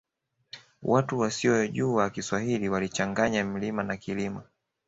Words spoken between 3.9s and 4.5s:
kilima